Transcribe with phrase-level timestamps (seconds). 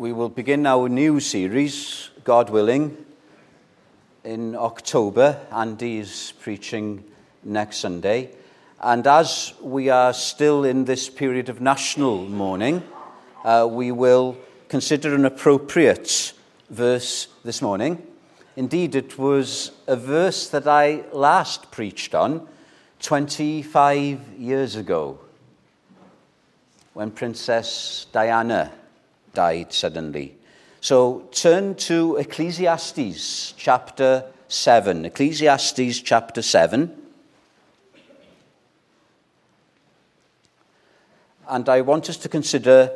[0.00, 2.96] we will begin our new series, God willing,
[4.24, 5.38] in October.
[5.52, 7.04] Andy is preaching
[7.44, 8.30] next Sunday.
[8.80, 12.82] And as we are still in this period of national mourning,
[13.44, 14.38] uh, we will
[14.70, 16.32] consider an appropriate
[16.70, 18.02] verse this morning.
[18.56, 22.48] Indeed, it was a verse that I last preached on
[23.02, 25.18] 25 years ago
[26.94, 28.72] when Princess Diana
[29.34, 30.36] died suddenly.
[30.80, 35.04] So turn to Ecclesiastes chapter 7.
[35.04, 36.96] Ecclesiastes chapter 7.
[41.48, 42.90] And I want us to consider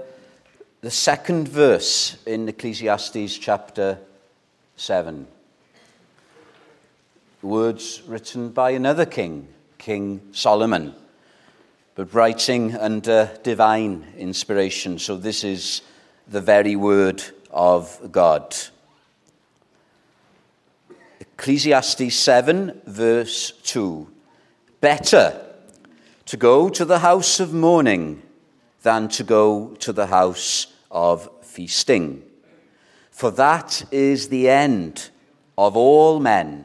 [0.80, 3.98] the second verse in Ecclesiastes chapter
[4.76, 5.26] 7.
[7.42, 10.94] Words written by another king, King Solomon,
[11.94, 14.98] but writing under divine inspiration.
[14.98, 15.82] So this is
[16.26, 18.56] the very word of God.
[21.20, 24.08] Ecclesiastes 7, verse 2.
[24.80, 25.40] Better
[26.26, 28.22] to go to the house of mourning
[28.82, 32.22] than to go to the house of feasting.
[33.10, 35.10] For that is the end
[35.56, 36.64] of all men,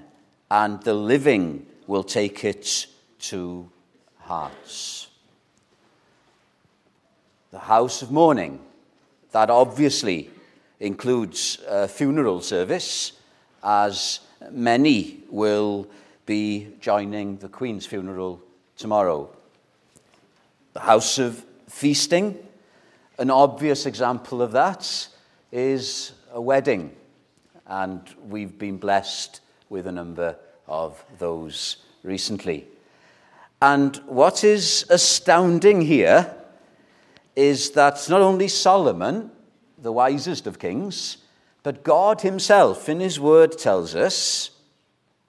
[0.50, 2.88] and the living will take it
[3.20, 3.70] to
[4.20, 5.08] hearts.
[7.52, 8.60] The house of mourning
[9.32, 10.30] that obviously
[10.80, 13.14] includes a funeral service,
[13.64, 14.22] as
[14.52, 15.88] many will
[16.26, 18.42] be joining the Queen's funeral
[18.78, 19.30] tomorrow.
[20.74, 22.38] The house of feasting,
[23.18, 25.08] an obvious example of that
[25.52, 26.96] is a wedding,
[27.68, 30.36] and we've been blessed with a number
[30.68, 32.66] of those recently.
[33.62, 36.34] And what is astounding here
[37.36, 39.32] is that not only Solomon,
[39.78, 41.18] the wisest of kings,
[41.64, 44.52] but God Himself in His Word tells us,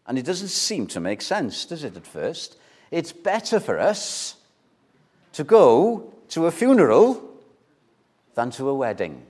[0.07, 2.57] and it doesn't seem to make sense, does it, at first?
[2.91, 4.37] It's better for us
[5.35, 7.23] to go to a funeral
[8.35, 9.27] than to a wedding.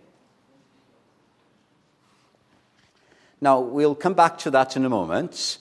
[3.41, 5.59] Now, we'll come back to that in a moment.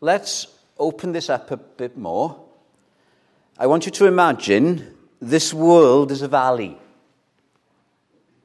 [0.00, 0.46] Let's
[0.78, 2.40] open this up a bit more.
[3.58, 6.78] I want you to imagine this world is a valley.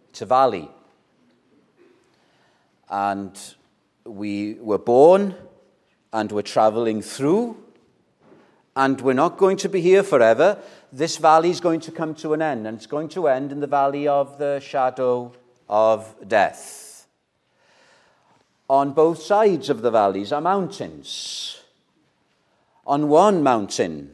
[0.09, 0.69] It's a valley.
[2.89, 3.39] And
[4.05, 5.35] we were born
[6.13, 7.55] and we're traveling through,
[8.75, 10.57] and we're not going to be here forever.
[10.91, 13.61] This valley is going to come to an end, and it's going to end in
[13.61, 15.31] the valley of the shadow
[15.69, 17.07] of death.
[18.69, 21.61] On both sides of the valleys are mountains.
[22.85, 24.13] On one mountain,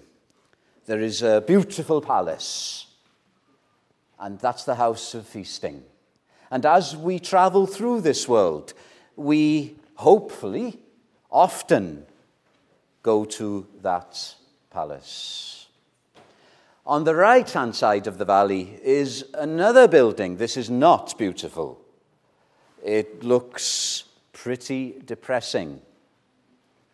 [0.87, 2.87] there is a beautiful palace,
[4.19, 5.83] and that's the house of feasting.
[6.49, 8.73] And as we travel through this world,
[9.17, 10.79] we hopefully
[11.29, 12.05] often
[13.03, 14.35] go to that
[14.69, 15.67] palace.
[16.85, 20.37] On the right hand side of the valley is another building.
[20.37, 21.81] This is not beautiful.
[22.81, 25.81] It looks pretty depressing.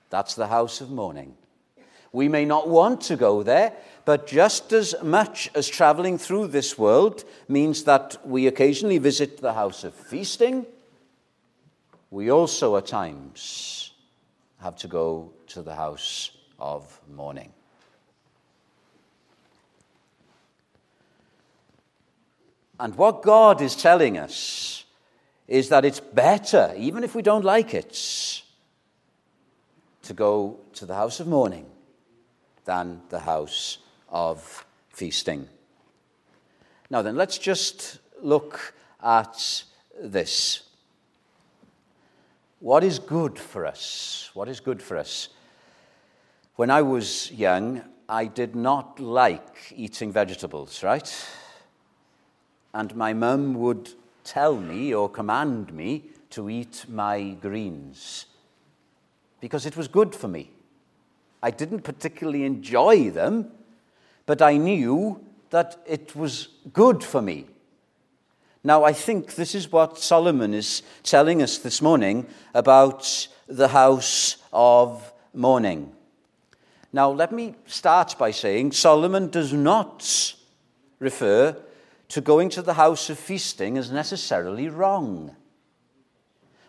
[0.09, 1.35] That's the house of mourning.
[2.13, 3.73] We may not want to go there,
[4.05, 9.53] but just as much as traveling through this world means that we occasionally visit the
[9.53, 10.67] house of feasting,
[12.11, 13.93] we also at times
[14.61, 17.51] have to go to the house of mourning.
[22.79, 24.85] And what God is telling us
[25.47, 28.43] is that it's better, even if we don't like it,
[30.03, 31.72] to go to the house of mourning
[32.65, 33.79] than the house
[34.09, 35.47] of feasting.
[36.89, 39.63] Now, then, let's just look at
[40.01, 40.63] this.
[42.59, 44.29] What is good for us?
[44.33, 45.29] What is good for us?
[46.55, 51.11] When I was young, I did not like eating vegetables, right?
[52.73, 53.89] And my mum would
[54.23, 58.27] tell me or command me to eat my greens
[59.41, 60.52] because it was good for me.
[61.43, 63.51] I didn't particularly enjoy them,
[64.25, 65.19] but I knew
[65.49, 67.47] that it was good for me.
[68.63, 74.37] Now, I think this is what Solomon is telling us this morning about the house
[74.53, 75.91] of mourning.
[76.93, 80.33] Now, let me start by saying Solomon does not
[80.99, 81.57] refer
[82.07, 85.35] to going to the house of feasting as necessarily wrong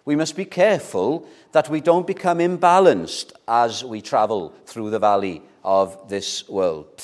[0.05, 5.43] we must be careful that we don't become imbalanced as we travel through the valley
[5.63, 7.03] of this world.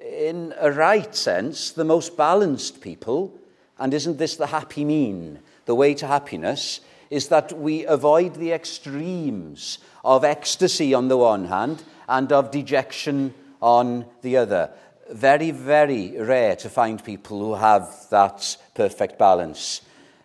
[0.00, 3.38] In a right sense, the most balanced people
[3.80, 5.40] and isn't this the happy mean?
[5.64, 11.46] The way to happiness is that we avoid the extremes of ecstasy on the one
[11.46, 14.70] hand and of dejection on the other.
[15.10, 19.80] Very, very rare to find people who have that perfect balance.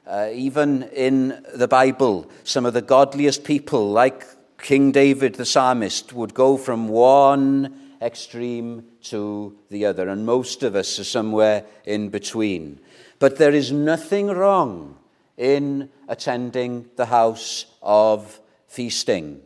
[0.08, 4.26] Uh, even in the Bible, some of the godliest people, like
[4.60, 10.76] King David the psalmist, would go from one extreme to the other, and most of
[10.76, 12.80] us are somewhere in between.
[13.18, 14.98] But there is nothing wrong
[15.38, 19.42] in attending the house of feasting.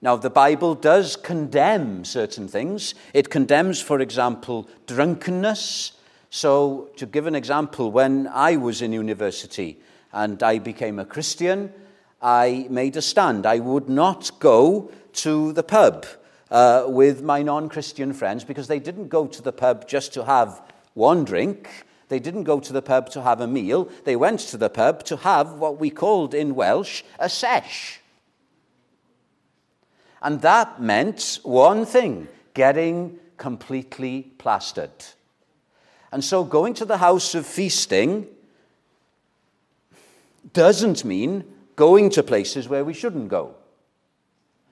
[0.00, 2.94] Now, the Bible does condemn certain things.
[3.12, 5.92] It condemns, for example, drunkenness.
[6.36, 9.78] So, to give an example, when I was in university
[10.12, 11.72] and I became a Christian,
[12.20, 13.46] I made a stand.
[13.46, 16.06] I would not go to the pub
[16.50, 20.24] uh, with my non Christian friends because they didn't go to the pub just to
[20.24, 20.60] have
[20.94, 21.86] one drink.
[22.08, 23.88] They didn't go to the pub to have a meal.
[24.02, 28.00] They went to the pub to have what we called in Welsh a sesh.
[30.20, 35.14] And that meant one thing getting completely plastered.
[36.14, 38.28] And so going to the house of feasting
[40.52, 41.42] doesn't mean
[41.74, 43.56] going to places where we shouldn't go.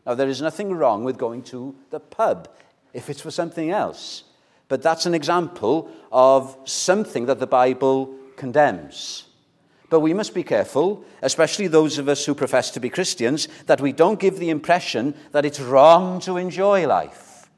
[0.07, 2.49] Now, there is nothing wrong with going to the pub
[2.93, 4.23] if it's for something else.
[4.69, 9.25] But that's an example of something that the Bible condemns.
[9.91, 13.81] But we must be careful, especially those of us who profess to be Christians, that
[13.81, 17.51] we don't give the impression that it's wrong to enjoy life.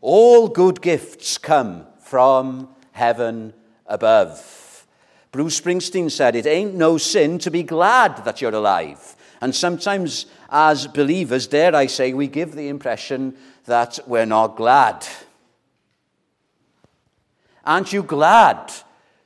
[0.00, 2.68] All good gifts come from
[3.00, 3.54] heaven
[3.86, 4.86] above.
[5.32, 9.16] Bruce Springsteen said, It ain't no sin to be glad that you're alive.
[9.40, 15.06] And sometimes, as believers, dare I say, we give the impression that we're not glad.
[17.64, 18.70] Aren't you glad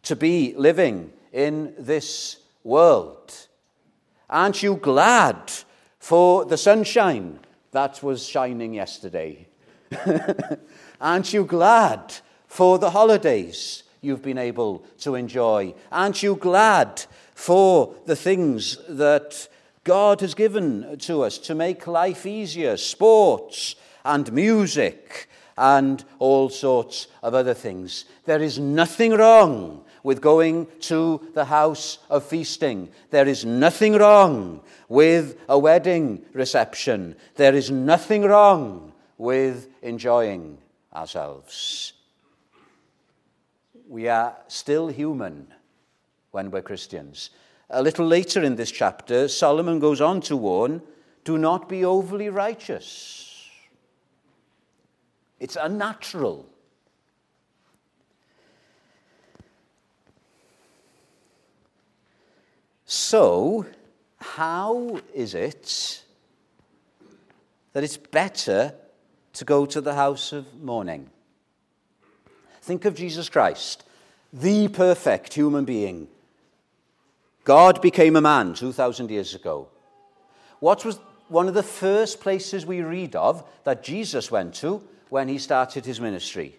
[0.05, 3.33] to be living in this world?
[4.31, 5.53] Aren't you glad
[5.99, 7.41] for the sunshine
[7.73, 9.49] that was shining yesterday?
[11.01, 12.15] Aren't you glad
[12.55, 15.75] for the holidays you've been able to enjoy?
[15.91, 17.05] Aren't you glad
[17.35, 19.49] for the things that
[19.83, 23.75] God has given to us to make life easier, sports
[24.05, 25.29] and music
[25.59, 28.05] and all sorts of other things.
[28.25, 32.89] There is nothing wrong with going to the house of feasting.
[33.11, 37.17] There is nothing wrong with a wedding reception.
[37.35, 40.59] There is nothing wrong with enjoying
[40.95, 41.95] ourselves.
[43.89, 45.49] We are still human
[46.31, 47.31] when we're Christians.
[47.71, 50.83] A little later in this chapter, Solomon goes on to warn
[51.25, 53.49] do not be overly righteous.
[55.41, 56.47] It's unnatural.
[62.85, 63.67] So,
[64.19, 66.05] how is it
[67.73, 68.75] that it's better
[69.33, 71.11] to go to the house of mourning?
[72.65, 73.85] Think of Jesus Christ,
[74.33, 76.09] the perfect human being
[77.45, 79.69] God became a man 2,000 years ago.
[80.61, 85.29] What was one of the first places we read of that Jesus went to when
[85.29, 86.57] he started his ministry?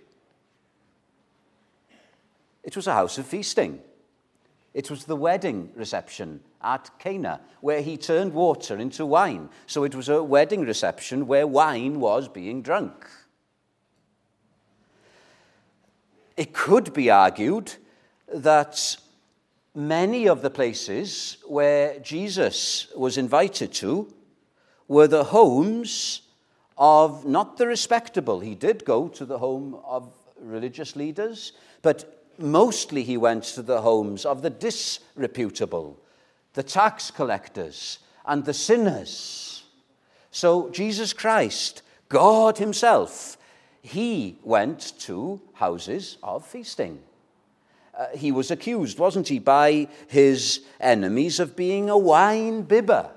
[2.63, 3.79] It was a house of feasting.
[4.75, 9.49] It was the wedding reception at Cana, where he turned water into wine.
[9.65, 13.09] So it was a wedding reception where wine was being drunk.
[16.37, 17.73] It could be argued
[18.33, 18.97] that
[19.73, 24.13] many of the places where Jesus was invited to
[24.87, 26.21] were the homes
[26.77, 28.41] of not the respectable.
[28.41, 33.81] He did go to the home of religious leaders, but mostly he went to the
[33.81, 35.97] homes of the disreputable,
[36.53, 39.63] the tax collectors, and the sinners.
[40.31, 43.37] So Jesus Christ, God Himself,
[43.85, 47.01] He went to houses of feasting
[47.97, 53.09] uh, he was accused, wasn't he, by his enemies of being a wine bibber.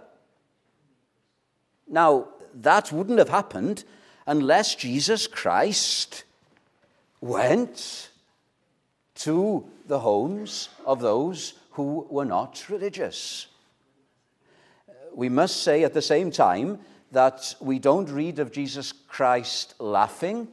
[1.89, 3.85] Now, that wouldn't have happened
[4.27, 6.25] unless Jesus Christ
[7.21, 8.11] went
[9.17, 13.49] to the homes of those who were not religious.
[15.13, 16.79] We must say at the same time
[17.11, 20.49] that we don't read of Jesus Christ laughing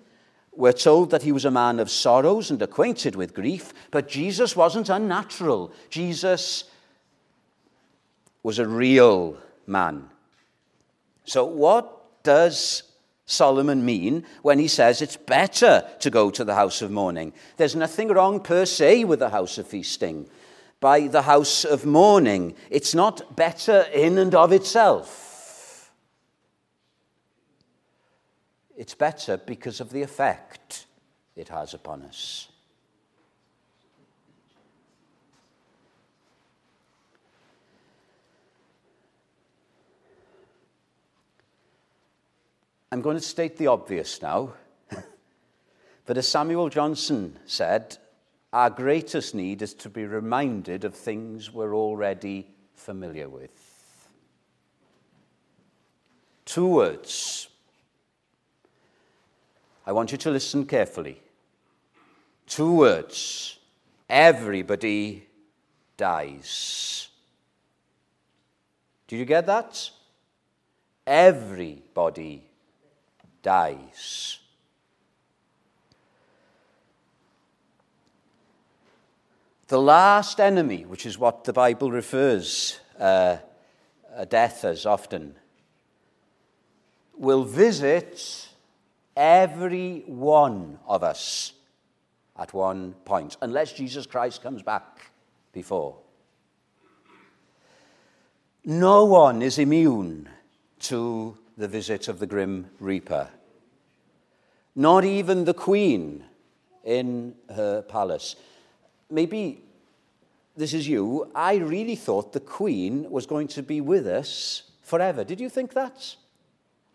[0.57, 4.55] we're told that he was a man of sorrows and acquainted with grief, but Jesus
[4.55, 5.73] wasn't unnatural.
[5.89, 6.65] Jesus
[8.43, 10.09] was a real man.
[11.25, 12.83] So, what does
[13.25, 17.33] Solomon mean when he says it's better to go to the house of mourning?
[17.57, 20.29] There's nothing wrong per se with the house of feasting.
[20.79, 25.24] By the house of mourning, it's not better in and of itself.
[28.75, 30.85] It's better because of the effect
[31.35, 32.49] it has upon us.
[42.91, 44.53] I'm going to state the obvious now.
[46.05, 47.97] but as Samuel Johnson said,
[48.53, 53.51] our greatest need is to be reminded of things we're already familiar with.
[56.45, 57.49] Two words.
[59.85, 61.21] I want you to listen carefully.
[62.47, 63.59] Two words.
[64.09, 65.27] Everybody
[65.97, 67.09] dies.
[69.07, 69.89] Did you get that?
[71.05, 72.43] Everybody
[73.43, 74.39] dies.
[79.67, 83.37] The last enemy, which is what the Bible refers uh,
[84.29, 85.35] death as often,
[87.17, 88.49] will visit
[89.15, 91.53] every one of us
[92.37, 95.11] at one point, unless Jesus Christ comes back
[95.53, 95.97] before.
[98.65, 100.27] No one is immune
[100.79, 103.29] to the visit of the grim reaper.
[104.75, 106.25] Not even the queen
[106.83, 108.35] in her palace.
[109.09, 109.63] Maybe
[110.57, 111.31] this is you.
[111.33, 115.23] I really thought the queen was going to be with us forever.
[115.23, 116.15] Did you think that?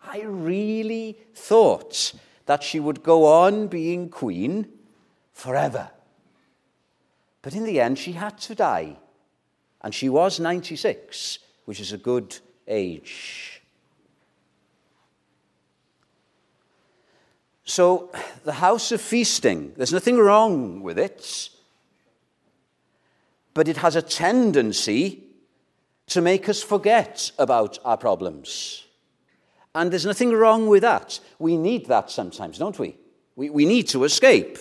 [0.03, 2.13] I really thought
[2.47, 4.67] that she would go on being queen
[5.33, 5.91] forever.
[7.43, 8.97] But in the end, she had to die.
[9.83, 12.39] And she was 96, which is a good
[12.69, 13.63] age.
[17.65, 18.11] So,
[18.45, 21.51] the house of feasting, there's nothing wrong with it,
[23.55, 25.23] but it has a tendency
[26.09, 28.87] to make us forget about our problems.
[29.75, 31.21] And there's nothing wrong with that.
[31.39, 32.97] We need that sometimes, don't we?
[33.37, 34.59] We, we need to escape.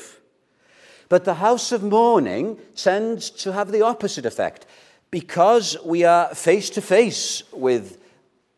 [1.09, 4.67] But the house of mourning tends to have the opposite effect
[5.09, 7.99] because we are face to face with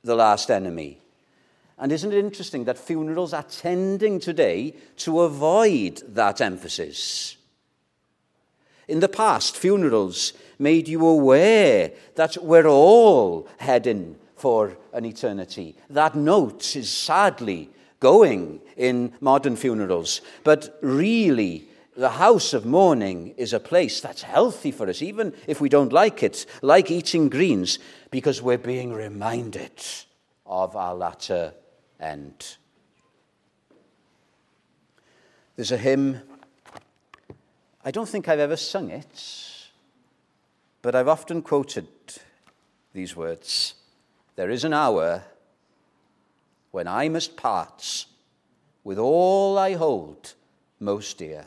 [0.04, 1.00] the last enemy.
[1.78, 7.38] And isn't it interesting that funerals are tending today to avoid that emphasis?
[8.88, 15.76] In the past, funerals made you aware that we're all heading for an eternity.
[15.92, 17.70] That note is sadly
[18.00, 20.22] going in modern funerals.
[20.44, 25.62] But really, the house of mourning is a place that's healthy for us, even if
[25.62, 27.78] we don't like it, like eating greens,
[28.10, 29.80] because we're being reminded
[30.48, 31.54] of our latter
[32.00, 32.58] end.
[35.56, 36.22] There's a hymn,
[37.86, 39.70] I don't think I've ever sung it,
[40.82, 41.88] but I've often quoted
[42.94, 43.76] these words
[44.36, 45.24] There is an hour
[46.72, 48.06] when I must part
[48.84, 50.34] with all I hold
[50.80, 51.46] most dear.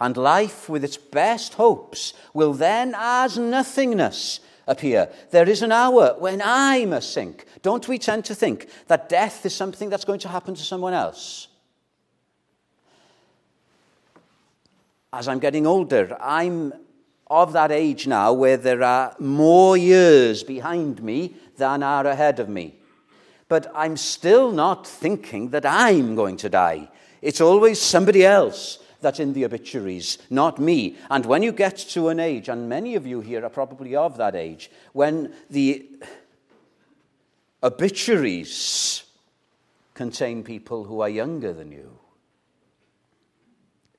[0.00, 5.10] And life, with its best hopes, will then as nothingness appear.
[5.30, 7.44] There is an hour when I must sink.
[7.60, 10.94] Don't we tend to think that death is something that's going to happen to someone
[10.94, 11.48] else?
[15.12, 16.72] As I'm getting older, I'm
[17.26, 22.48] of that age now where there are more years behind me than are ahead of
[22.48, 22.74] me.
[23.48, 26.88] But I'm still not thinking that I'm going to die.
[27.22, 30.96] It's always somebody else that's in the obituaries, not me.
[31.08, 34.16] And when you get to an age, and many of you here are probably of
[34.18, 35.88] that age, when the
[37.62, 39.04] obituaries
[39.94, 41.98] contain people who are younger than you,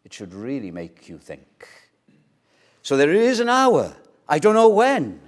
[0.03, 1.67] it should really make you think.
[2.83, 3.95] So there is an hour.
[4.27, 5.19] I don't know when.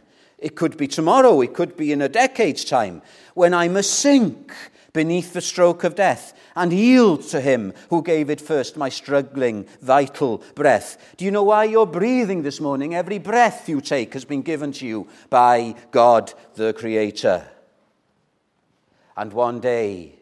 [0.43, 3.01] It could be tomorrow, it could be in a decade's time,
[3.33, 4.53] when I must sink
[4.91, 9.65] beneath the stroke of death and yield to him who gave it first, my struggling,
[9.81, 11.15] vital breath.
[11.15, 12.93] Do you know why you're breathing this morning?
[12.93, 17.47] Every breath you take has been given to you by God the Creator.
[19.15, 20.19] And one day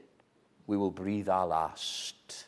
[0.67, 2.45] we will breathe our last.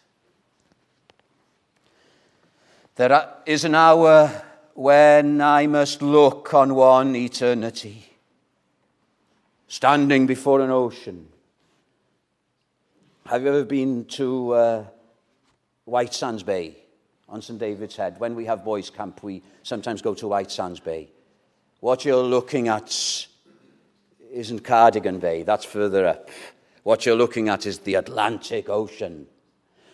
[2.97, 8.05] There is an hour when I must look on one eternity,
[9.67, 11.27] standing before an ocean
[13.25, 14.85] have you ever been to uh,
[15.85, 16.75] White Sands Bay
[17.29, 17.57] on St.
[17.57, 18.19] David's Head?
[18.19, 21.09] When we have boys' camp, we sometimes go to White Sands Bay.
[21.79, 23.27] What you're looking at
[24.29, 26.29] isn't Cardigan Bay, that's further up.
[26.83, 29.27] What you're looking at is the Atlantic Ocean.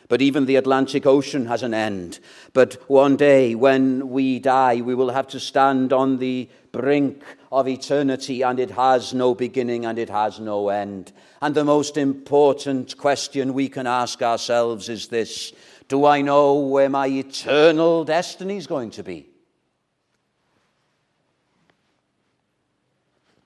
[0.09, 2.19] But even the Atlantic Ocean has an end.
[2.53, 7.67] But one day, when we die, we will have to stand on the brink of
[7.67, 11.11] eternity, and it has no beginning and it has no end.
[11.41, 15.53] And the most important question we can ask ourselves is this
[15.87, 19.27] Do I know where my eternal destiny is going to be?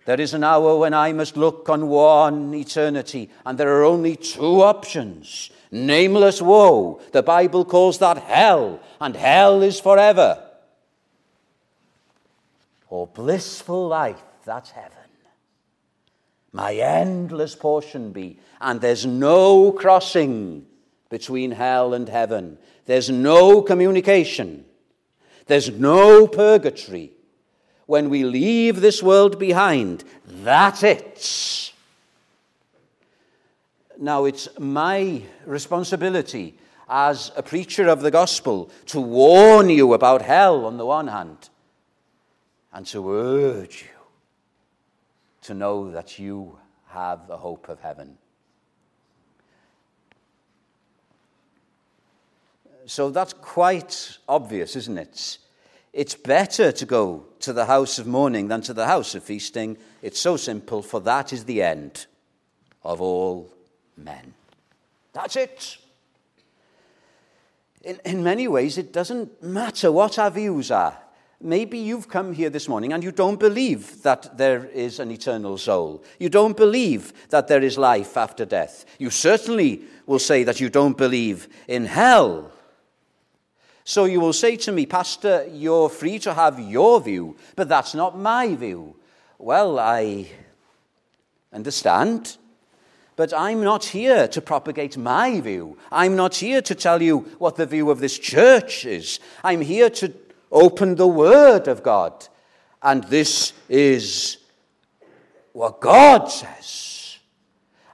[0.06, 4.16] There is an hour when I must look on one eternity, and there are only
[4.16, 7.02] two options nameless woe.
[7.12, 10.42] The Bible calls that hell, and hell is forever.
[12.90, 14.98] Or blissful life, that's heaven.
[16.52, 20.68] My endless portion be, and there's no crossing
[21.10, 22.60] between hell and heaven.
[22.86, 24.66] There's no communication.
[25.48, 27.12] There's no purgatory.
[27.88, 31.73] When we leave this world behind, that's it.
[34.04, 36.58] Now, it's my responsibility
[36.90, 41.48] as a preacher of the gospel to warn you about hell on the one hand
[42.74, 44.02] and to urge you
[45.44, 46.58] to know that you
[46.88, 48.18] have the hope of heaven.
[52.86, 55.38] So that's quite obvious, isn't it?
[55.94, 59.78] It's better to go to the house of mourning than to the house of feasting.
[60.02, 62.06] It's so simple, for that is the end
[62.84, 63.53] of all
[63.98, 64.34] men.
[65.14, 65.78] That's it.
[67.84, 70.98] In, in many ways, it doesn't matter what our views are.
[71.42, 75.58] Maybe you've come here this morning and you don't believe that there is an eternal
[75.58, 76.02] soul.
[76.18, 78.86] You don't believe that there is life after death.
[78.98, 82.54] You certainly will say that you don't believe in hell.
[83.84, 87.94] So you will say to me, Pastor, you're free to have your view, but that's
[87.94, 88.96] not my view.
[89.38, 90.30] Well, I
[91.52, 92.38] understand.
[93.16, 95.78] But I'm not here to propagate my view.
[95.92, 99.20] I'm not here to tell you what the view of this church is.
[99.44, 100.14] I'm here to
[100.52, 102.28] open the Word of God.
[102.82, 104.38] And this is
[105.52, 107.20] what God says.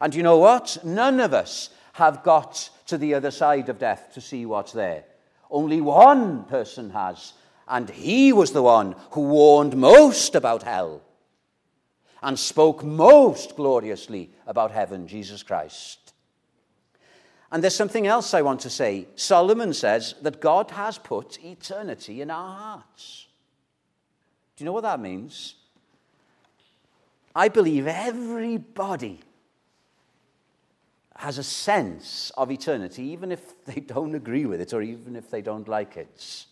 [0.02, 0.78] And you know what?
[0.84, 5.04] None of us have got to the other side of death to see what's there.
[5.52, 7.34] Only one person has.
[7.68, 11.02] And he was the one who warned most about hell
[12.22, 16.14] and spoke most gloriously about heaven, Jesus Christ.
[17.52, 19.08] And there's something else I want to say.
[19.16, 23.28] Solomon says that God has put eternity in our hearts.
[24.56, 25.56] Do you know what that means?
[27.36, 29.22] I believe everybody
[31.16, 35.30] has a sense of eternity, even if they don't agree with it or even if
[35.30, 36.46] they don't like it.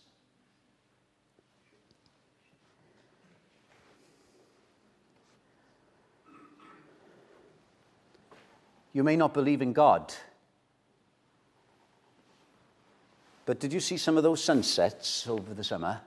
[8.92, 10.12] You may not believe in God.
[13.44, 16.00] But did you see some of those sunsets over the summer?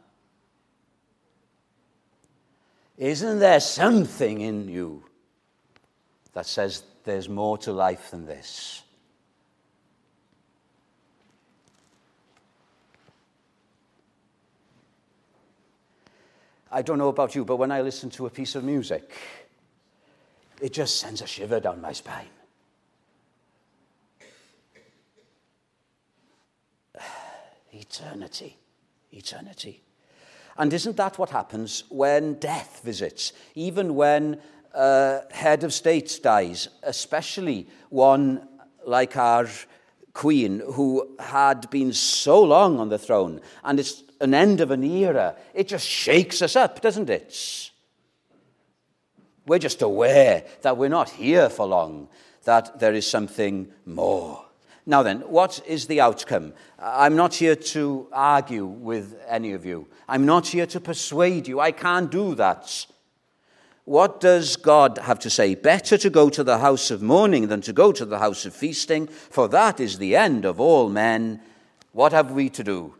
[2.98, 5.04] Isn't there something in you
[6.34, 8.84] that says there's more to life than this?
[16.72, 19.12] I don't know about you, but when I listen to a piece of music,
[20.62, 22.30] it just sends a shiver down my spine.
[27.72, 28.58] Eternity.
[29.12, 29.82] Eternity.
[30.58, 33.34] And isn't that what happens when death visits?
[33.56, 34.40] Even when
[34.74, 38.48] a head of state dies, especially one
[38.86, 39.48] like our
[40.14, 44.84] queen who had been so long on the throne, and it's an end of an
[44.84, 47.72] era, it just shakes us up, doesn't it?
[49.48, 52.10] We're just aware that we're not here for long,
[52.44, 54.46] that there is something more.
[54.92, 56.52] Now then, what is the outcome?
[56.78, 59.88] I'm not here to argue with any of you.
[60.06, 61.62] I'm not here to persuade you.
[61.62, 62.88] I can't do that.
[63.86, 65.56] What does God have to say?
[65.56, 68.54] Better to go to the house of mourning than to go to the house of
[68.54, 71.40] feasting, for that is the end of all men.
[71.94, 72.94] What have we to do?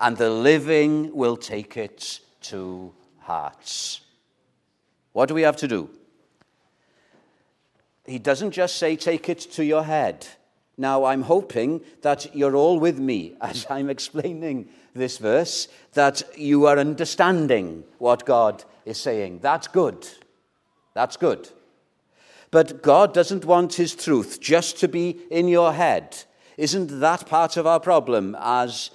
[0.00, 4.00] And the living will take it to hearts.
[5.12, 5.90] What do we have to do?
[8.06, 10.26] He doesn't just say, take it to your head.
[10.76, 16.66] Now, I'm hoping that you're all with me as I'm explaining this verse, that you
[16.66, 19.40] are understanding what God is saying.
[19.40, 20.06] That's good.
[20.94, 21.48] That's good.
[22.50, 26.16] But God doesn't want His truth just to be in your head.
[26.56, 28.90] Isn't that part of our problem as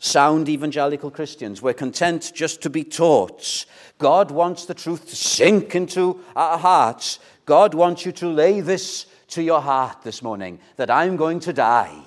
[0.00, 1.62] sound evangelical Christians?
[1.62, 3.66] We're content just to be taught.
[3.98, 7.20] God wants the truth to sink into our hearts.
[7.46, 11.52] God wants you to lay this to your heart this morning that I'm going to
[11.52, 12.02] die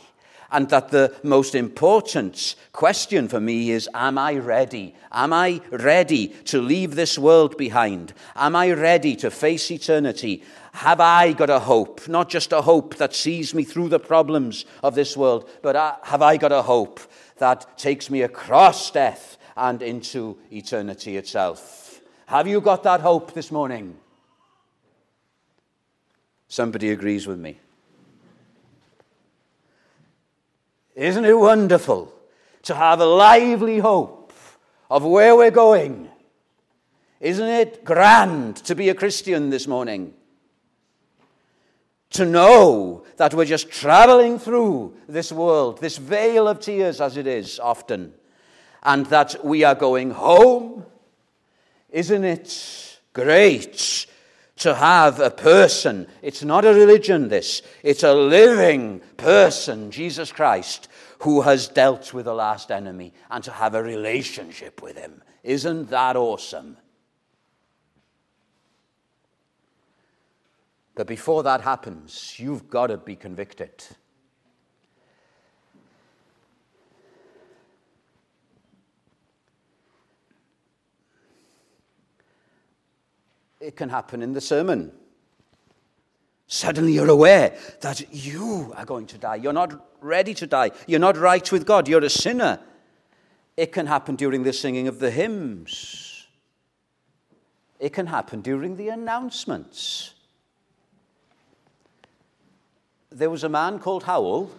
[0.51, 4.95] and that the most important question for me is Am I ready?
[5.11, 8.13] Am I ready to leave this world behind?
[8.35, 10.43] Am I ready to face eternity?
[10.73, 12.07] Have I got a hope?
[12.07, 15.95] Not just a hope that sees me through the problems of this world, but uh,
[16.03, 16.99] have I got a hope
[17.37, 22.01] that takes me across death and into eternity itself?
[22.27, 23.97] Have you got that hope this morning?
[26.51, 27.57] Somebody agrees with me.
[30.95, 32.13] Isn't it wonderful
[32.63, 34.33] to have a lively hope
[34.89, 36.09] of where we're going?
[37.21, 40.13] Isn't it grand to be a Christian this morning?
[42.09, 47.27] To know that we're just traveling through this world, this vale of tears as it
[47.27, 48.13] is often,
[48.83, 50.85] and that we are going home.
[51.91, 54.05] Isn't it great
[54.61, 56.07] to have a person.
[56.21, 57.61] It's not a religion, this.
[57.83, 60.87] It's a living person, Jesus Christ,
[61.19, 65.23] who has dealt with the last enemy and to have a relationship with him.
[65.43, 66.77] Isn't that awesome?
[70.93, 73.83] But before that happens, you've got to be convicted.
[83.61, 84.91] It can happen in the sermon.
[86.47, 89.35] Suddenly you're aware that you are going to die.
[89.35, 90.71] You're not ready to die.
[90.87, 91.87] You're not right with God.
[91.87, 92.59] You're a sinner.
[93.55, 96.27] It can happen during the singing of the hymns.
[97.79, 100.13] It can happen during the announcements.
[103.11, 104.51] There was a man called Howell,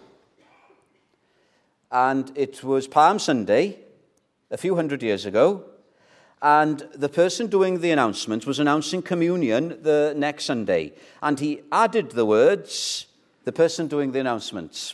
[1.91, 3.79] and it was Palm Sunday
[4.49, 5.65] a few hundred years ago.
[6.43, 10.91] And the person doing the announcement was announcing communion the next Sunday.
[11.21, 13.05] And he added the words,
[13.45, 14.93] the person doing the announcements.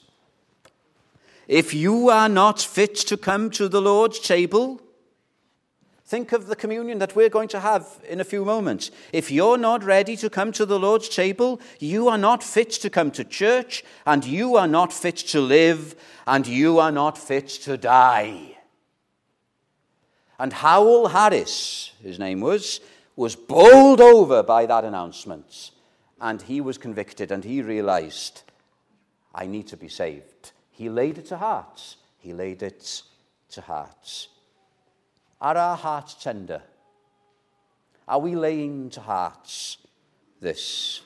[1.47, 4.79] If you are not fit to come to the Lord's table,
[6.05, 8.91] think of the communion that we're going to have in a few moments.
[9.12, 12.91] If you're not ready to come to the Lord's table, you are not fit to
[12.91, 15.95] come to church, and you are not fit to live,
[16.27, 18.48] and you are not fit to die.
[20.39, 22.80] And Howell Harris, his name was,
[23.17, 25.71] was bowled over by that announcement.
[26.21, 28.43] And he was convicted and he realized,
[29.36, 30.54] I need to be saved.
[30.71, 31.97] He laid it to heart.
[32.19, 33.04] He laid it
[33.52, 34.28] to heart.
[35.41, 36.62] Are our hearts tender?
[38.08, 39.78] Are we laying to hearts
[40.39, 41.02] this?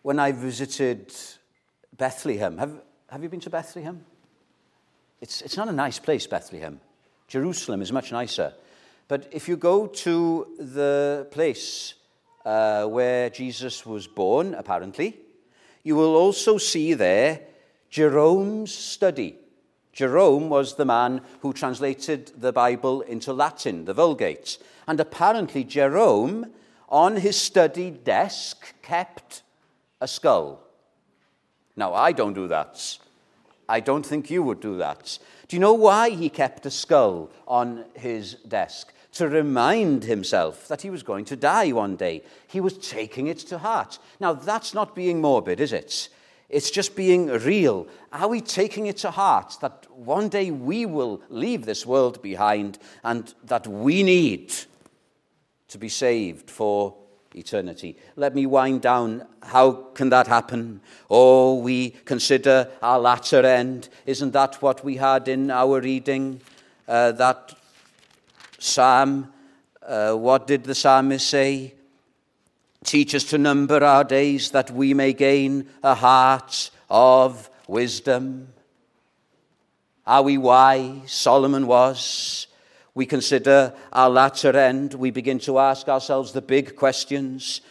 [0.00, 1.12] When I visited
[1.96, 4.04] Bethlehem, have, have you been to Bethlehem?
[5.22, 6.80] It's, it's not a nice place, Bethlehem.
[7.28, 8.52] Jerusalem is much nicer.
[9.06, 11.94] But if you go to the place
[12.44, 15.16] uh, where Jesus was born, apparently,
[15.84, 17.40] you will also see there
[17.88, 19.36] Jerome's study.
[19.92, 24.58] Jerome was the man who translated the Bible into Latin, the Vulgate.
[24.88, 26.46] And apparently, Jerome,
[26.88, 29.42] on his study desk, kept
[30.00, 30.66] a skull.
[31.76, 32.98] Now, I don't do that.
[33.68, 35.18] I don't think you would do that.
[35.48, 38.92] Do you know why he kept a skull on his desk?
[39.16, 42.22] To remind himself that he was going to die one day.
[42.46, 43.98] He was taking it to heart.
[44.18, 46.08] Now, that's not being morbid, is it?
[46.48, 47.86] It's just being real.
[48.12, 52.78] Are we taking it to heart that one day we will leave this world behind
[53.04, 54.52] and that we need
[55.68, 56.94] to be saved for
[57.34, 57.96] eternity.
[58.16, 59.26] Let me wind down.
[59.42, 60.80] How can that happen?
[61.10, 63.88] Oh, we consider our latter end.
[64.06, 66.40] Isn't that what we had in our reading?
[66.86, 67.54] Uh, that
[68.58, 69.32] psalm.
[69.86, 71.74] Uh, what did the psalmist say?
[72.84, 78.48] Teach us to number our days that we may gain a heart of wisdom.
[80.06, 81.12] Are we wise?
[81.12, 82.48] Solomon was
[82.94, 87.62] we consider our latter end, we begin to ask ourselves the big questions.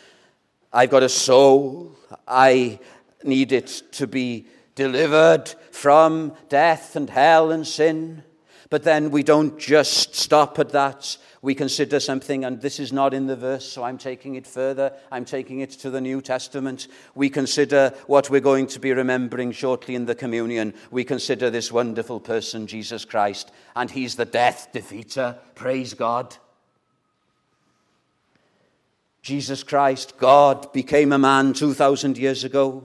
[0.74, 1.96] I've got a soul.
[2.28, 2.80] I
[3.24, 8.24] need it to be delivered from death and hell and sin.
[8.70, 13.16] But then we don't just stop at that we consider something, and this is not
[13.16, 14.94] in the verse, so I'm taking it further.
[15.12, 16.88] I'm taking it to the New Testament.
[17.16, 20.76] We consider what we're going to be remembering shortly in the communion.
[20.92, 25.38] We consider this wonderful person, Jesus Christ, and he's the death defeater.
[25.56, 26.36] Praise God.
[29.24, 32.84] Jesus Christ, God, became a man 2,000 years ago.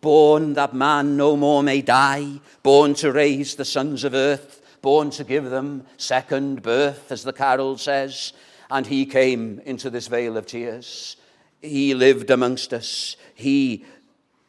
[0.00, 5.10] Born that man no more may die, born to raise the sons of earth born
[5.10, 8.32] to give them second birth, as the carol says.
[8.70, 11.16] and he came into this vale of tears.
[11.60, 13.16] He lived amongst us.
[13.34, 13.84] He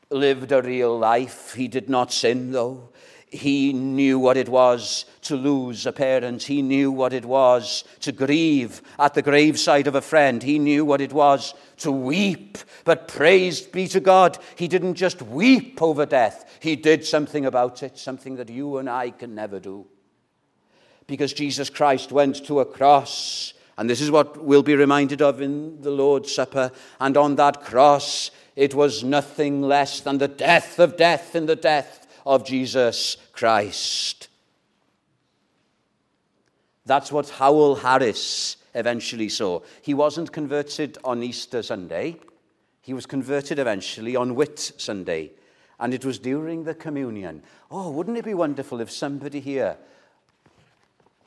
[0.09, 1.53] lived a real life.
[1.53, 2.89] He did not sin, though.
[3.31, 6.43] He knew what it was to lose a parent.
[6.43, 10.43] He knew what it was to grieve at the graveside of a friend.
[10.43, 12.57] He knew what it was to weep.
[12.83, 16.57] But praised be to God, he didn't just weep over death.
[16.59, 19.87] He did something about it, something that you and I can never do.
[21.11, 25.41] Because Jesus Christ went to a cross, and this is what we'll be reminded of
[25.41, 26.71] in the Lord's Supper.
[27.01, 31.57] And on that cross, it was nothing less than the death of death in the
[31.57, 34.29] death of Jesus Christ.
[36.85, 39.59] That's what Howell Harris eventually saw.
[39.81, 42.21] He wasn't converted on Easter Sunday,
[42.79, 45.31] he was converted eventually on Whit Sunday.
[45.77, 47.43] And it was during the communion.
[47.69, 49.77] Oh, wouldn't it be wonderful if somebody here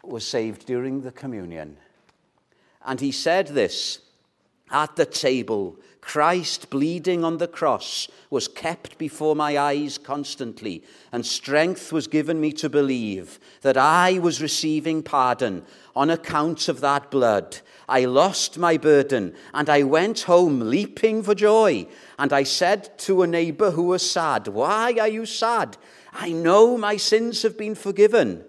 [0.09, 1.77] was saved during the communion?
[2.85, 4.01] And he said this
[4.71, 11.25] at the table Christ bleeding on the cross was kept before my eyes constantly, and
[11.25, 15.65] strength was given me to believe that I was receiving pardon
[15.97, 17.57] on account of that blood.
[17.89, 21.87] I lost my burden, and I went home leaping for joy.
[22.19, 25.79] And I said to a neighbor who was sad, Why are you sad?
[26.13, 28.45] I know my sins have been forgiven.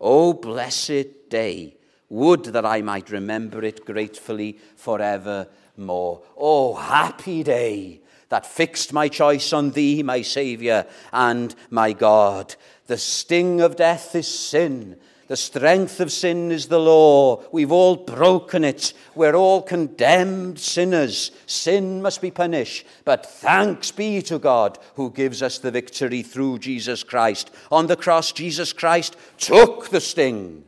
[0.00, 1.76] Oh, blessed day!
[2.08, 6.22] Would that I might remember it gratefully forever more.
[6.36, 12.54] Oh, happy day that fixed my choice on thee, my Saviour and my God.
[12.86, 14.98] The sting of death is sin.
[15.30, 17.44] The strength of sin is the law.
[17.52, 18.94] We've all broken it.
[19.14, 21.30] We're all condemned sinners.
[21.46, 22.84] Sin must be punished.
[23.04, 27.52] But thanks be to God who gives us the victory through Jesus Christ.
[27.70, 30.64] On the cross, Jesus Christ took the sting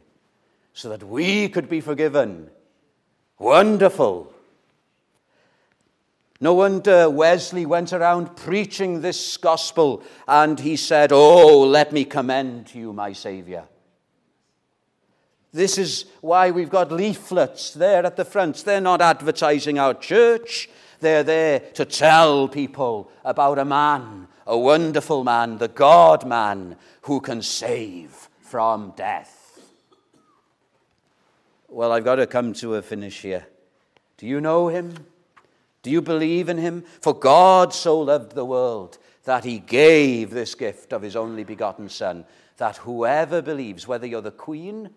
[0.75, 2.49] so that we could be forgiven.
[3.41, 4.33] Wonderful.
[6.41, 12.69] No wonder Wesley went around preaching this gospel and he said, Oh, let me commend
[12.69, 13.65] to you my Saviour.
[15.53, 18.65] This is why we've got leaflets there at the front.
[18.65, 25.25] They're not advertising our church, they're there to tell people about a man, a wonderful
[25.25, 29.61] man, the God man who can save from death.
[31.69, 33.47] Well, I've got to come to a finish here.
[34.19, 35.07] Do you know him?
[35.83, 36.85] Do you believe in him?
[37.01, 41.89] For God so loved the world that he gave this gift of his only begotten
[41.89, 42.25] Son,
[42.59, 44.91] that whoever believes, whether you're the Queen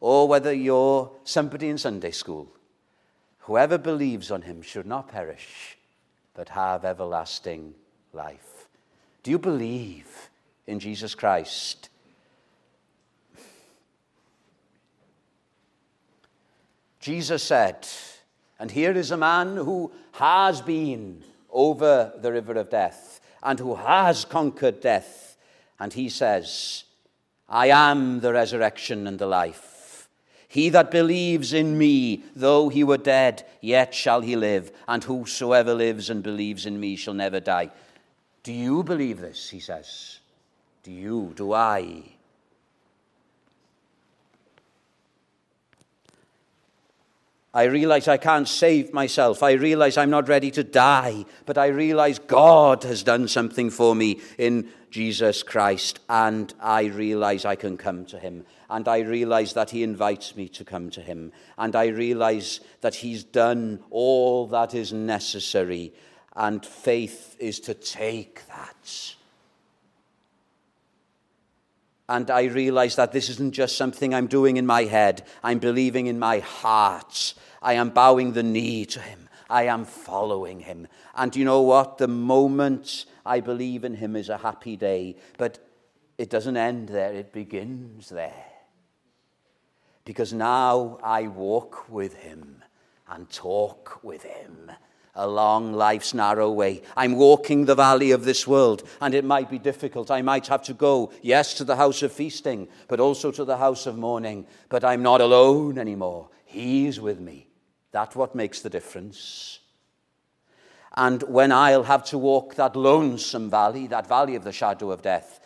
[0.00, 2.48] or whether you're somebody in Sunday school,
[3.40, 5.76] whoever believes on him should not perish,
[6.34, 7.74] but have everlasting
[8.12, 8.68] life.
[9.22, 10.30] Do you believe
[10.66, 11.88] in Jesus Christ?
[17.00, 17.86] Jesus said,
[18.58, 23.76] and here is a man who has been over the river of death and who
[23.76, 25.36] has conquered death.
[25.78, 26.84] And he says,
[27.48, 29.67] I am the resurrection and the life.
[30.48, 34.72] He that believes in me, though he were dead, yet shall he live.
[34.88, 37.70] And whosoever lives and believes in me shall never die.
[38.42, 39.50] Do you believe this?
[39.50, 40.20] He says.
[40.82, 41.32] Do you?
[41.36, 42.02] Do I?
[47.54, 49.42] I realize I can't save myself.
[49.42, 51.24] I realize I'm not ready to die.
[51.46, 56.00] But I realize God has done something for me in Jesus Christ.
[56.08, 58.44] And I realize I can come to Him.
[58.68, 61.32] And I realize that He invites me to come to Him.
[61.56, 65.94] And I realize that He's done all that is necessary.
[66.36, 69.16] And faith is to take that.
[72.08, 76.06] And I realize that this isn't just something I'm doing in my head, I'm believing
[76.06, 79.28] in my heart I am bowing the knee to him.
[79.50, 80.86] I am following him.
[81.14, 81.98] And you know what?
[81.98, 85.16] The moment I believe in him is a happy day.
[85.38, 85.58] But
[86.18, 88.44] it doesn't end there, it begins there.
[90.04, 92.62] Because now I walk with him
[93.08, 94.70] and talk with him
[95.18, 96.82] along life's narrow way.
[96.96, 100.10] I'm walking the valley of this world, and it might be difficult.
[100.10, 103.58] I might have to go, yes, to the house of feasting, but also to the
[103.58, 104.46] house of mourning.
[104.70, 106.30] But I'm not alone anymore.
[106.46, 107.48] He's with me.
[107.90, 109.58] That's what makes the difference.
[110.96, 115.02] And when I'll have to walk that lonesome valley, that valley of the shadow of
[115.02, 115.40] death,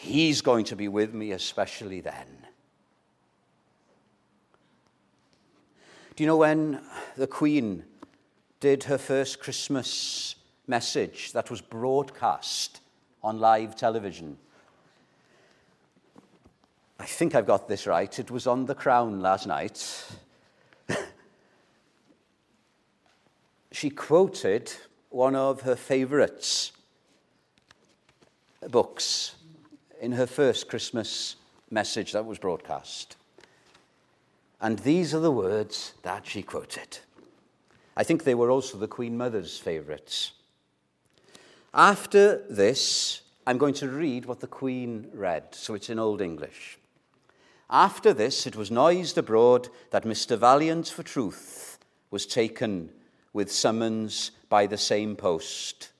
[0.00, 2.46] He's going to be with me, especially then.
[6.16, 6.80] Do you know when
[7.18, 7.84] the Queen
[8.60, 12.80] did her first Christmas message that was broadcast
[13.22, 14.36] on live television?
[16.98, 18.18] I think I've got this right.
[18.18, 20.04] It was on The Crown last night.
[23.72, 24.70] she quoted
[25.08, 26.72] one of her favourites
[28.70, 29.36] books
[30.02, 31.36] in her first Christmas
[31.70, 33.16] message that was broadcast.
[34.60, 36.98] And these are the words that she quoted.
[37.96, 40.32] I think they were also the Queen Mother's favourites.
[41.74, 46.78] After this, I'm going to read what the Queen read, so it's in Old English.
[47.68, 50.36] After this, it was noised abroad that Mr.
[50.36, 51.78] Valiant for Truth
[52.10, 52.90] was taken
[53.32, 55.90] with summons by the same post.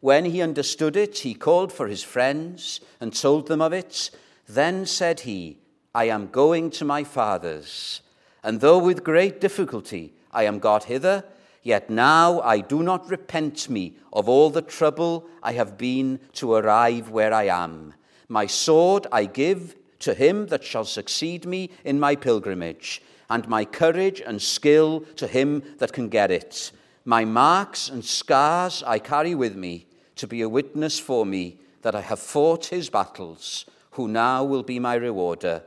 [0.00, 4.10] When he understood it, he called for his friends and told them of it.
[4.48, 5.58] Then said he,
[5.94, 8.02] I am going to my father's,
[8.44, 11.24] and though with great difficulty I am got hither,
[11.62, 16.52] yet now I do not repent me of all the trouble I have been to
[16.52, 17.94] arrive where I am.
[18.28, 23.64] My sword I give to him that shall succeed me in my pilgrimage, and my
[23.64, 26.70] courage and skill to him that can get it.
[27.06, 31.94] My marks and scars I carry with me to be a witness for me that
[31.94, 35.62] I have fought his battles, who now will be my rewarder.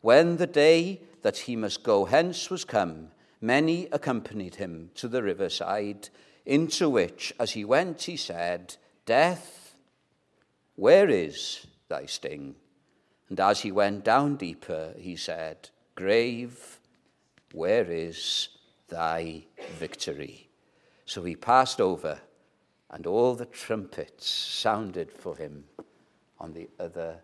[0.00, 3.08] When the day that he must go hence was come,
[3.44, 6.08] many accompanied him to the riverside,
[6.46, 9.76] into which, as he went, he said, Death,
[10.76, 12.56] where is thy sting?
[13.28, 16.80] And as he went down deeper, he said, Grave,
[17.52, 18.48] where is
[18.88, 19.44] thy
[19.78, 20.48] victory?
[21.04, 22.18] So he passed over,
[22.90, 25.64] and all the trumpets sounded for him
[26.40, 27.20] on the other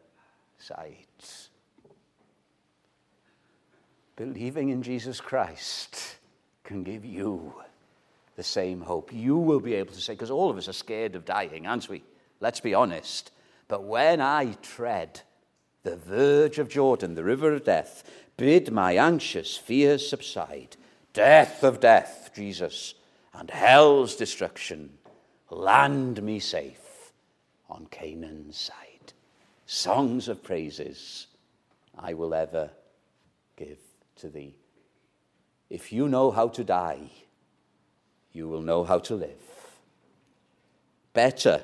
[0.58, 1.06] side.
[4.20, 6.16] Believing in Jesus Christ
[6.62, 7.54] can give you
[8.36, 9.14] the same hope.
[9.14, 11.88] You will be able to say, because all of us are scared of dying, aren't
[11.88, 12.02] we?
[12.38, 13.30] Let's be honest.
[13.66, 15.22] But when I tread
[15.84, 18.04] the verge of Jordan, the river of death,
[18.36, 20.76] bid my anxious fears subside.
[21.14, 22.92] Death of death, Jesus,
[23.32, 24.98] and hell's destruction,
[25.48, 27.14] land me safe
[27.70, 29.14] on Canaan's side.
[29.64, 31.26] Songs of praises
[31.98, 32.68] I will ever
[34.20, 34.54] to thee.
[35.68, 37.10] If you know how to die,
[38.32, 39.42] you will know how to live.
[41.12, 41.62] Better,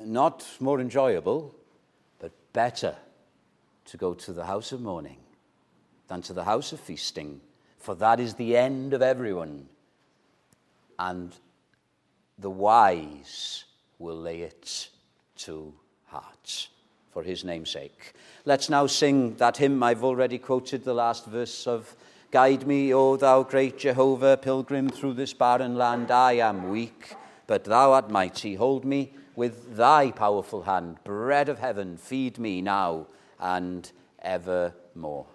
[0.00, 1.54] not more enjoyable,
[2.18, 2.96] but better
[3.86, 5.18] to go to the house of mourning
[6.08, 7.40] than to the house of feasting,
[7.78, 9.68] for that is the end of everyone.
[10.98, 11.32] And
[12.38, 13.64] the wise
[13.98, 14.88] will lay it
[15.36, 15.74] to
[16.06, 16.68] heart
[17.18, 18.12] for his name's sake.
[18.44, 21.96] Let's now sing that hymn I've already quoted, the last verse of
[22.30, 26.12] Guide me, O thou great Jehovah, pilgrim through this barren land.
[26.12, 27.16] I am weak,
[27.48, 28.54] but thou art mighty.
[28.54, 30.98] Hold me with thy powerful hand.
[31.02, 33.08] Bread of heaven, feed me now
[33.40, 33.90] and
[34.22, 35.26] evermore.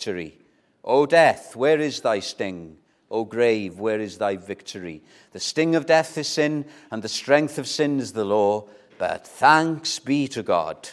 [0.00, 0.38] Victory.
[0.82, 2.78] O death, where is thy sting?
[3.10, 5.02] O grave, where is thy victory?
[5.32, 8.64] The sting of death is sin, and the strength of sin is the law.
[8.96, 10.88] But thanks be to God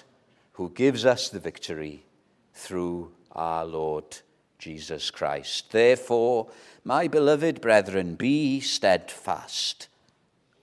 [0.54, 2.04] who gives us the victory
[2.54, 4.18] through our Lord
[4.60, 5.72] Jesus Christ.
[5.72, 6.48] Therefore,
[6.84, 9.88] my beloved brethren, be steadfast,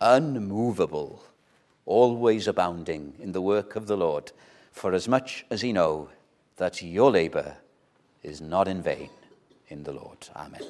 [0.03, 1.23] unmovable,
[1.87, 4.33] always abounding in the work of the Lord,
[4.71, 6.11] for as much as ye know
[6.57, 7.57] that your labor
[8.25, 9.11] is not in vain
[9.69, 10.29] in the Lord.
[10.35, 10.63] Amen.